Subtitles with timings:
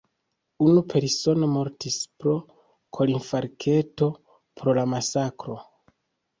[0.69, 2.33] Unu persono mortis pro
[3.01, 5.63] korinfarkto pro la masakro.